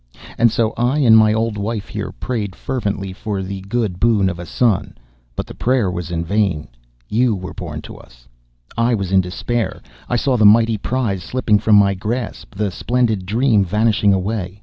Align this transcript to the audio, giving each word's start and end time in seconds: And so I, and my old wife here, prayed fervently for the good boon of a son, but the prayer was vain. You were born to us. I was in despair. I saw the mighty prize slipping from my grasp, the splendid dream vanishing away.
And 0.39 0.51
so 0.51 0.73
I, 0.77 0.97
and 0.97 1.15
my 1.15 1.31
old 1.31 1.57
wife 1.59 1.87
here, 1.87 2.11
prayed 2.11 2.55
fervently 2.55 3.13
for 3.13 3.43
the 3.43 3.61
good 3.61 3.99
boon 3.99 4.29
of 4.29 4.39
a 4.39 4.47
son, 4.47 4.97
but 5.35 5.45
the 5.45 5.53
prayer 5.53 5.91
was 5.91 6.09
vain. 6.09 6.69
You 7.07 7.35
were 7.35 7.53
born 7.53 7.83
to 7.83 7.97
us. 7.97 8.27
I 8.75 8.95
was 8.95 9.11
in 9.11 9.21
despair. 9.21 9.79
I 10.09 10.15
saw 10.15 10.37
the 10.37 10.43
mighty 10.45 10.79
prize 10.79 11.21
slipping 11.21 11.59
from 11.59 11.75
my 11.75 11.93
grasp, 11.93 12.55
the 12.55 12.71
splendid 12.71 13.27
dream 13.27 13.63
vanishing 13.63 14.11
away. 14.11 14.59